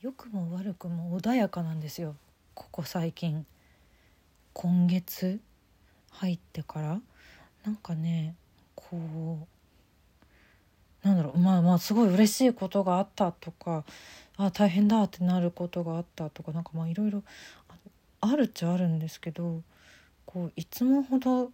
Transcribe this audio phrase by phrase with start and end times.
[0.00, 2.14] 良くも悪くも穏やかなんですよ。
[2.54, 3.44] ここ最近。
[4.52, 5.40] 今月
[6.12, 7.00] 入ってから。
[7.64, 8.36] なんかね
[8.76, 9.48] こ
[11.02, 11.38] うなんだろう。
[11.38, 13.84] まあまあすごい嬉しいことがあったとか
[14.36, 17.24] あ大変だってなることがあったとかなんかまあいろいろ
[18.20, 19.62] あるっちゃあるんですけど
[20.26, 21.50] こういつもほど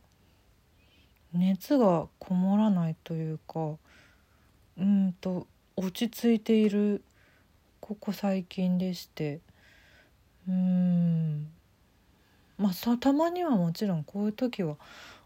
[1.32, 3.76] 熱がこもらないというか
[4.78, 7.02] うんと落ち着いている
[7.84, 9.40] ここ最近でして。
[10.48, 11.50] うん。
[12.56, 14.76] まあさたまにはもちろんこういう時は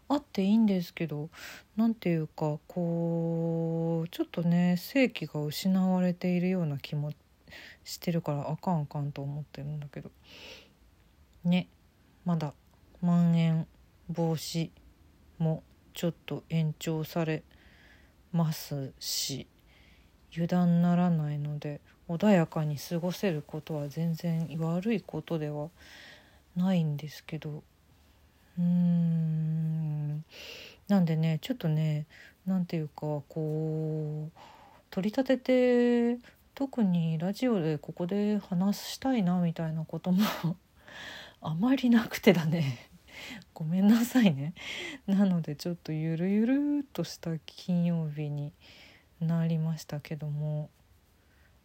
[0.09, 1.29] あっていいんですけど
[1.77, 7.13] 何ていうかこうちょっとね正気が失われているような気も
[7.85, 10.11] してるからあかんあかんと思ってるんだけど。
[11.45, 11.69] ね。
[12.25, 12.53] まだ
[13.01, 13.67] まん延
[14.09, 14.69] 防止
[15.37, 17.41] もちょっと延長され
[18.33, 19.47] ますし
[20.33, 21.79] 油断ならないので
[22.09, 25.69] 穏やかに過ごせることは全然悪いことでは
[26.55, 27.63] ないんですけど。
[28.57, 30.25] うーん。
[30.87, 32.07] なんでねちょっとね
[32.47, 34.39] 何ていうかこう
[34.89, 36.19] 取り立てて
[36.55, 40.25] 特にラジオでここで話したいなみたいなことも
[41.41, 42.89] あまりなくてだね。
[43.53, 44.53] ごめんなさいね。
[45.05, 48.51] なのでちょっとゆるゆるっとした金曜日に
[49.21, 50.69] なりましたけども。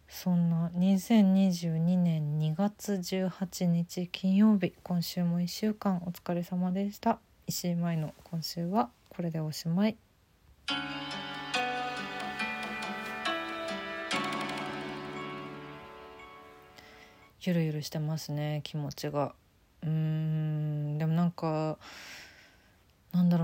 [0.09, 7.19] そんな2022年2月18日金曜日今週も1週間お疲れ様でした。
[7.47, 9.97] 石井舞の今週はこれでおしまい。
[17.41, 19.35] ゆるゆるしてますね気持ちが。
[19.83, 21.79] うーんでもなんか
[23.13, 23.44] なんだろ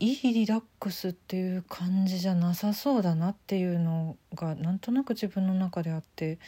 [0.00, 6.38] いいリラックスっていう感じじゃなさそうだなっていうのがなんとなく自分の中であって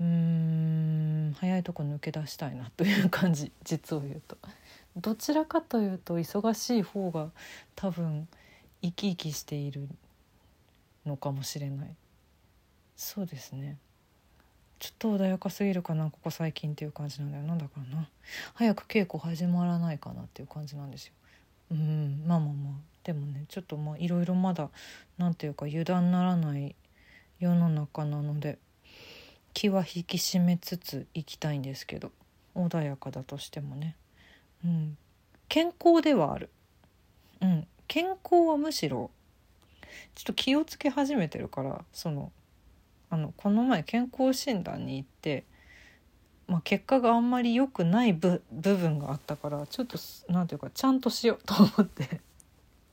[0.00, 4.38] うーん早いとこ抜け出したいなという感じ実を言うと。
[4.96, 7.30] どちらかというと忙しい方が
[7.76, 8.26] 多分
[8.82, 9.86] 生き生きしている
[11.04, 11.94] のかもしれない。
[12.96, 13.76] そうですね。
[14.78, 17.44] ちょっと穏やかすぎるかなここ最近っていう感じなんだよ。
[17.44, 18.08] なんだからな。
[18.54, 21.12] 早く稽古始まらないかなっていう感じなんですよ。
[21.70, 22.22] うん。
[22.26, 22.88] まあまあまあ。
[23.04, 24.68] でもねちょっとまあいろいろまだ
[25.16, 26.76] 何ていうか油断ならない
[27.40, 28.58] 世の中なので
[29.54, 32.12] 気は引き締めつついきたいんですけど
[32.54, 33.96] 穏やかだとしてもね。
[34.62, 34.98] うん。
[35.48, 36.50] 健康ではある。
[37.40, 37.66] うん。
[37.86, 39.10] 健康はむしろ
[40.14, 42.30] ちょっと気をつけ始めてるからその
[43.08, 45.44] あのこの前健康診断に行って、
[46.48, 49.98] まあ、結果があんまり良くない部分があったからちょっと
[50.28, 52.20] 何ていうかちゃんとしようと思って。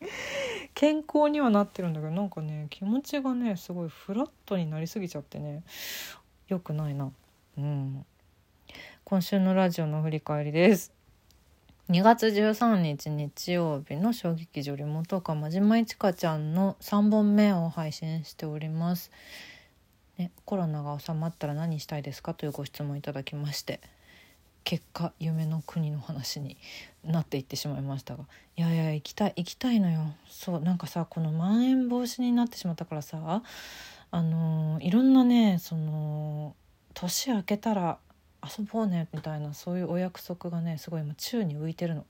[0.76, 5.64] 健康にはなってるんだけどなんかね気持ちがねすごいフラットになりすぎちゃってね
[6.50, 7.12] 良くないな。
[7.58, 8.06] うん。
[9.06, 10.92] 今週のラジオの振り返りです。
[11.90, 19.12] 2月13日日曜日の小劇場リモートかまじまいちかちゃんの3本目を配信しております。
[20.18, 23.82] ね、コロナが収まったら何したいですかというご質問いただきまして
[24.64, 26.58] 結果夢の国の話に
[27.04, 28.24] なっていってしまいましたが
[28.58, 30.14] いやいや行きたい行きたいのよ。
[30.28, 33.44] そうなんかさこのまん延防止になってしまったからさ
[34.12, 36.56] あのー、いろんなねその
[36.94, 37.98] 年明けたら
[38.44, 42.06] 遊ぼうねみたいなそういうお約束がねすごい今宙に浮いてるの。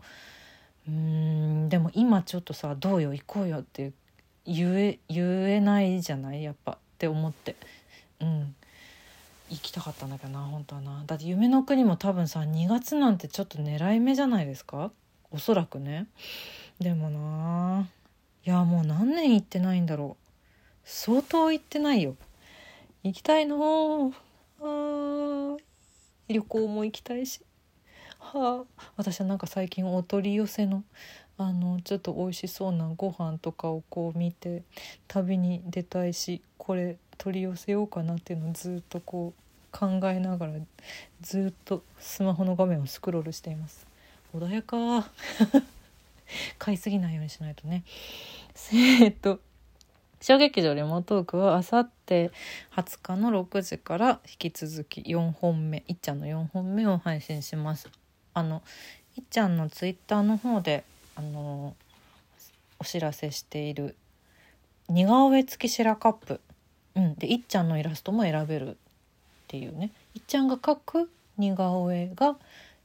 [0.87, 3.91] うんでも今ちょっとさどうよ行こうよって
[4.45, 6.43] 言え言えないじゃない？
[6.43, 7.55] やっぱって思って。
[8.25, 8.55] うん。
[9.51, 11.03] 行きたかったんだけどな本当はな。
[11.05, 14.91] だって夢の国も多分さ2月なんてちょっと狙い目じゃないですか？
[15.29, 16.07] おそらくね。
[16.79, 17.87] でもな
[18.43, 20.25] いやもう何年行ってないんだろう。
[20.83, 22.15] 相当行ってないよ。
[23.03, 24.13] 行きたいの。
[24.61, 25.57] あ
[26.27, 27.41] 旅行も行きたいし。
[28.17, 30.83] はあ私はなんか最近お取り寄せの
[31.37, 34.63] あのちょっと美味しそうなご飯とかをこう見て
[35.07, 40.53] 旅に出たいしこれ取り寄せようかなっていうのをずっとこう考えながら
[41.21, 43.85] ずっとスマホの画面をスクロールしています。
[44.33, 45.09] 穏やか。
[46.57, 47.83] 買いすぎないようにしないとね。
[48.73, 49.41] えっと
[50.21, 52.31] 小劇場レモートークはあさって
[52.75, 57.89] 20日の6時から引き続き4本目いっちゃんの4本目を配信します。
[58.33, 58.63] あの
[59.17, 60.83] いっちゃんのツイッターの方で
[61.15, 61.75] あの
[62.79, 63.95] お知らせしている
[64.89, 66.39] 似顔絵付きシェラカップ、
[66.95, 68.73] うん、でいっちゃんのイラストも選べるっ
[69.47, 69.91] ていうね。
[70.13, 72.35] いっちゃんが描く似顔絵が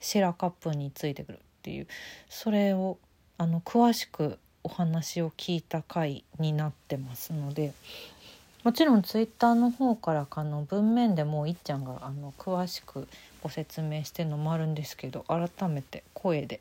[0.00, 1.86] シェラカップについてくるっていう。
[2.28, 2.98] それを
[3.38, 7.72] あの詳しくお話を聞いた回になってますので。
[8.62, 13.08] もちろんツイッターの方からあの文面でもういっちゃんがあの詳しく
[13.42, 16.60] ご説明してるのもあるんですけど改めて声で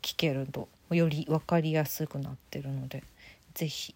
[0.00, 3.02] 聞けるとより分かりやすくなってるので
[3.54, 3.94] 是非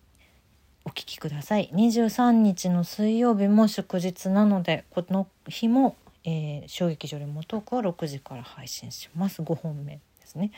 [0.85, 1.71] お聞きください。
[1.73, 9.43] 23日の水曜日も祝日なのでこの日も、えー、衝撃場でもトークは6時から配信します。
[9.43, 10.51] 5本目ですね。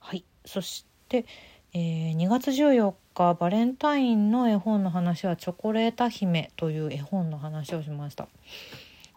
[0.00, 0.24] はい。
[0.44, 1.26] そして、
[1.72, 8.28] えー、2月14日バレンタインの絵本の話は「チョコレータ姫」という絵本の話をしました。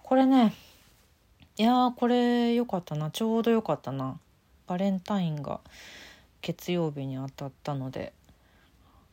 [0.02, 0.54] これね
[1.58, 3.12] いやこれ良かったな。
[3.12, 4.20] ちょうど良かったな。
[4.66, 5.60] バレンタインが
[6.42, 8.14] 月曜日に当たったので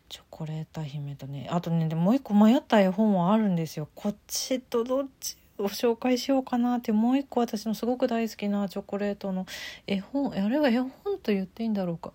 [0.08, 3.88] チョコレート姫とねあとねでもう一個迷った絵本はあるんですよ。
[3.94, 9.44] こっちとどっちを紹介しようかなってもう一個私のすごく大好きなチョコレートの
[9.86, 10.88] 絵本あれは絵本
[11.22, 12.12] と言っていいんだろうか。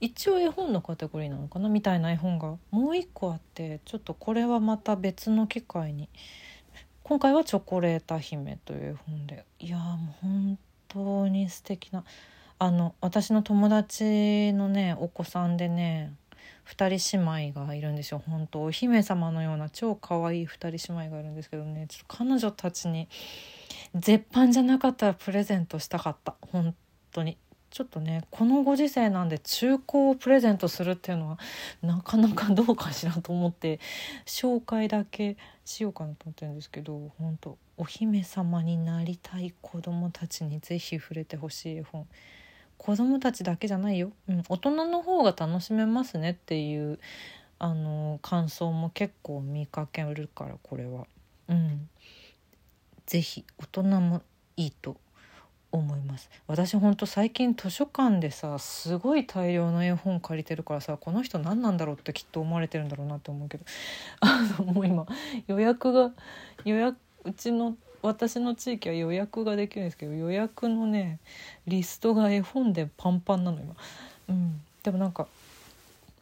[0.00, 1.68] 一応絵本のカテゴリーなのかな？
[1.68, 6.08] みたいな絵本がもう一個あってちょっとこれはまた別の機会に。
[7.02, 9.44] 今回は「チョコレート姫」という絵本で。
[9.58, 10.58] いやもう本
[10.88, 12.04] 当に素敵な
[12.58, 16.12] あの私の友達のねお子さんでね
[16.68, 18.22] 2人姉妹がいるんですよ。
[18.26, 21.86] 本当お姫様のような超可愛い2人姉妹がいるんですけどね。
[21.88, 23.08] ちょっと彼女たちに
[23.94, 26.34] 絶版じゃなかったらプレゼントしたかった。
[26.52, 26.74] 本
[27.12, 27.36] 当に。
[27.70, 31.38] ちょっとねこのご時世なんで中古をプレゼントするっていうのは
[31.82, 33.78] なかなかどうかしらと思って
[34.24, 42.06] 紹介だけしようかなと思ってるんですけど本当お姫様になりたい子供たちに是非触れてほしい絵本。
[42.78, 46.98] 子供たちだけじゃないよ、うん、大人の方が楽しめますねっていう
[47.58, 51.06] あの感想も結構見かけるからこれは。
[51.48, 51.88] うん、
[53.06, 54.22] ぜひ大人も
[54.56, 54.96] いいと
[55.72, 56.30] 思います。
[56.46, 63.64] 私ほんと最近図書館でさすごい大量の絵本借りてるからさこの人何なんだろうってきっと思われてるんだろうなって思うけど。
[64.20, 65.06] あのもう今
[65.46, 66.12] 予約が
[66.64, 71.18] 予約うちの私の地域は予約ができるんですけど予約のね
[71.66, 73.74] リストが絵本でパンパンなの今。
[74.28, 75.26] うん、でもなんか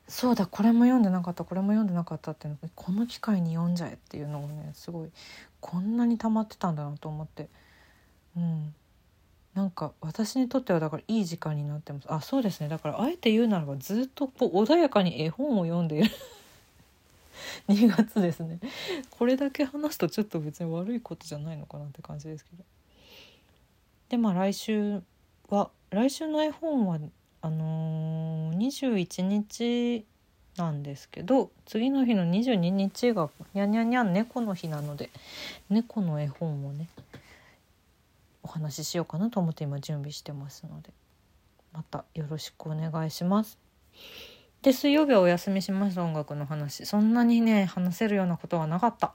[0.08, 5.10] そうだこれも読んでなかったこれも読んでなかったっていうのこの機会に読んじゃえっていうのをねすごい
[5.60, 7.48] こんなに溜まってたんだなと思って。
[8.36, 8.74] うん。
[9.54, 12.12] なんか私にとってはだからいい時間になってます。
[12.12, 12.68] あそうですね。
[12.68, 16.10] だからあえて言うならばずっとこう穏やかに絵本を読んでいる。
[17.68, 18.58] 2月ですね
[19.10, 22.64] これだけ話すとちょっと別に悪いことじゃないのかなって感じですけど
[24.08, 25.02] でまあ来週
[25.48, 26.98] は来週の絵本は
[27.42, 30.04] あのー、21日
[30.56, 35.10] なんですけど次の日の22日がにゃにゃにゃん猫の日なので
[35.68, 36.88] 猫の絵本をね
[38.42, 40.90] お話ししようかなと思って今準備してますので
[41.72, 43.58] またよろしくお願いします。
[44.62, 46.86] で水曜日はお休みします音楽の話。
[46.86, 49.12] そんなにね話せるようなことはなかった。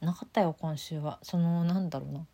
[0.00, 1.18] なかったよ今週は。
[1.22, 2.26] そのなんだろうな。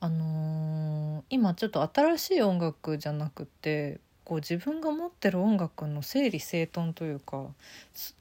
[0.00, 7.46] あのー、今ちょっと新しい音楽じゃなくてこう自分が持ってる音楽の整理整頓というか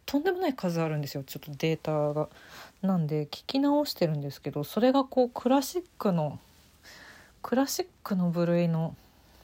[0.06, 1.24] とんでもない数あるんですよ。
[1.24, 2.30] ちょっとデータが。
[2.82, 6.40] なんで聞き直してるんですけどそれがこうクラシックの
[7.42, 8.96] クラシックの部類の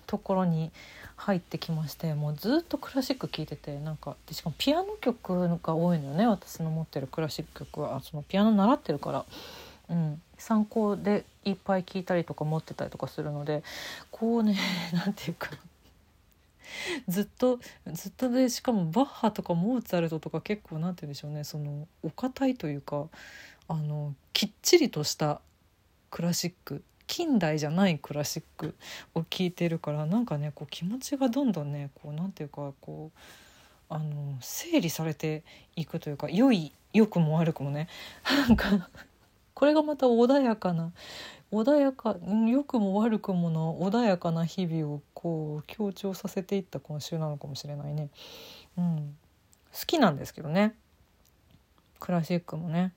[0.08, 0.72] ところに
[1.18, 8.00] 入ってきましてもうずっとクラシック聴いててなんかでしかもピアノ曲が多いのよね私の持ってるクラシック曲は。
[8.02, 9.26] そのピアノ習ってるから、
[9.90, 13.64] うん、参考でいっぱい聴いたりとか持ってたりとかするので
[14.12, 14.58] こうね
[14.94, 15.50] 何て言うか。
[17.08, 17.60] ずっと
[17.92, 21.44] ずっとでしかもバッハとかモーツァルトとか結構何て言うんでしょうね。
[21.44, 23.08] そのお堅いというか
[23.68, 25.42] あのきっちりとした
[26.12, 26.84] クラシック。
[27.08, 28.76] 近代じゃないクラシック
[29.16, 33.20] を聴いてるからなんかねこう気持ちがどんどんねこうなんていうかこう
[33.90, 35.44] あの整理されて
[35.76, 37.88] いくというか良い良くも悪くもね。
[38.48, 38.90] なんか
[39.54, 40.92] これがまた穏やかな
[41.52, 48.10] 穏やか良くも悪くもの穏やかな日々をこう強調させていった今週なのかもしれないね。
[48.78, 49.18] うん、
[49.74, 50.76] 好きなんですけどね。
[52.00, 52.94] クラシックもね。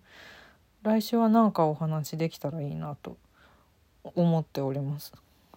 [0.83, 3.17] 来週は何かお話できたらいいなと。
[4.05, 5.13] 思っております。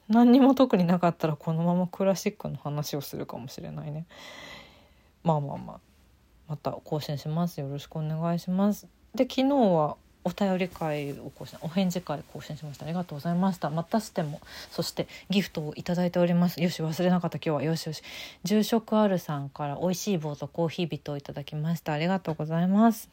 [0.10, 4.06] 何にも特になかったらこのままクラシックの話をするかもしれないね。
[5.24, 5.80] まあまあまあ。
[6.48, 7.60] また更新します。
[7.60, 8.88] よろしくお願いします。
[9.16, 9.96] で昨日は
[10.26, 12.86] お便り会を更新お返事会更新しました。
[12.86, 13.70] ありがとうございました。
[13.70, 16.62] またしてもそしてギフトをいただいております。
[16.62, 17.38] よし忘れなかった。
[17.38, 17.64] 今日は。
[17.64, 18.04] よしよし。
[18.44, 21.94] 住職あるさんから美味しい棒とコーヒー人をいただきました。
[21.94, 23.10] ありがとうございます。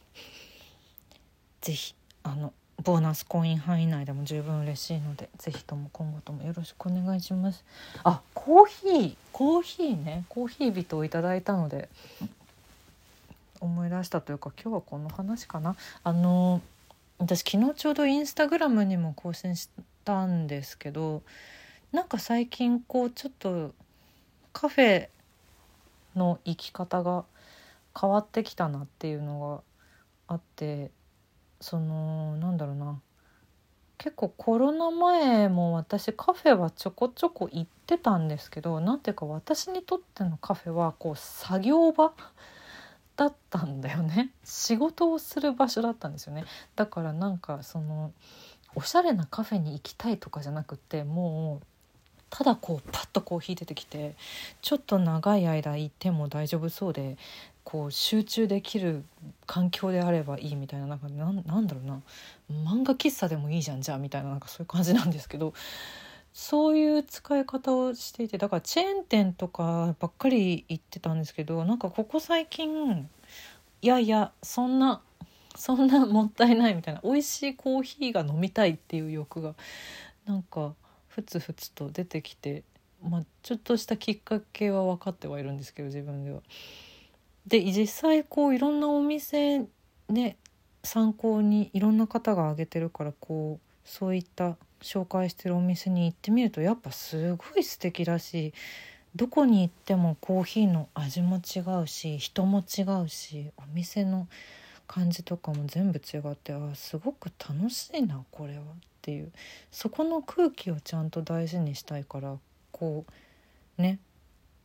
[1.60, 7.64] ぜひあのボーナスコイン範囲内でも十分嬉しいのでぜひとも今後ともよろしくお願いします。
[8.04, 9.16] あコーヒー。
[9.32, 10.24] コーヒーね。
[10.28, 11.88] コーヒー人をいただいたので
[13.60, 15.76] 思い出したというか今日はこの話かな。
[16.02, 16.62] あの
[17.18, 19.68] 私昨日ちょうどインスタグラムにも更新し
[20.04, 21.22] たんですけど
[21.92, 23.74] なんか最近こうちょっと
[24.54, 25.08] カフェ
[26.16, 27.24] の生き方が
[27.98, 29.62] 変わってきたなっていうの
[30.28, 30.90] があって
[31.60, 33.00] そのなんだろうな。
[33.98, 42.14] 結構コロナ前も私カフェはちょこちょこ行ってたんですけど何ていうか私にとってのカフェはこう作業場
[43.16, 44.30] だったんだよね。
[44.42, 46.44] 仕事をする場所だったんですよね。
[46.76, 48.12] だからなんかその
[48.74, 51.66] おしゃれなカフェに行きたいとかじゃなくてもう
[52.30, 54.14] ただこうパッとコーヒー出てきて
[54.62, 57.18] ちょっと長い間いても大丈夫そうで
[57.64, 59.04] こう集中できる
[59.46, 62.02] 環境であればいいみたいななんかなんなんだろうな
[62.50, 65.52] 漫画喫茶でもいいじゃんじゃあみたいななんかそういう感じなんですけど
[66.32, 73.08] そういう使い方をしていてだからチェーン店とかばっかり行ってたんですけどなんかここ最近
[73.82, 75.00] いやいやそんな
[75.56, 79.54] そんなもったいないみたいな美味しいコーヒーが飲みたいっていう欲が
[80.26, 80.74] なんか
[81.08, 82.62] ふつふつと出てきて、
[83.02, 86.40] まあ、ちょっとしたきっかけは分かってはいるんですけど自分では。
[87.46, 89.66] で実際こういろんなお店
[90.08, 90.36] ね
[90.82, 98.54] 参考にいろんな方が挙げてるからこうそういった紹介してるお店に行ってみるとやっぱすごい素敵だし
[99.14, 104.28] どこに行ってもコーヒーの味も違うし人も違うしお店の
[104.86, 108.64] 感じとかも全部違ってあすごく楽しいなこれはっ
[109.02, 109.32] ていう。
[109.70, 112.36] そこの空気をちゃんと大事にしたいから
[112.72, 113.04] こ
[113.78, 113.98] うね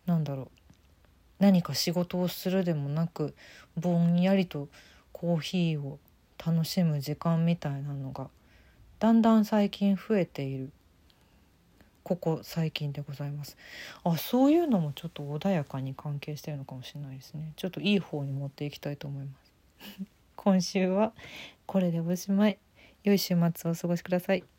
[0.05, 0.64] なんだろう。
[1.39, 3.36] 何か仕事をするでもなく
[3.75, 4.68] ぼんやりと
[5.12, 6.00] コーヒーを
[6.44, 8.30] 楽しむ時間みたいなのが
[9.00, 10.72] だんだん最近増えている。
[12.04, 13.58] ここ最近でございます。
[14.04, 17.51] あそういうのもちょっと穏やかに関係してるのかもしれないですね。
[17.56, 20.06] ちょっといい方に持っていきたいと思います。
[20.38, 21.13] 今週は
[21.65, 22.60] これでおしまい。
[23.04, 24.55] 良い週末をお過ごしください。